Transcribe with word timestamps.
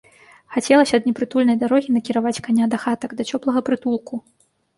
Хацелася 0.53 0.93
ад 1.01 1.09
непрытульнай 1.09 1.57
дарогі 1.63 1.89
накіраваць 1.99 2.41
каня 2.49 2.65
да 2.73 2.81
хатак, 2.87 3.15
да 3.21 3.27
цёплага 3.35 3.59
прытулку. 3.71 4.13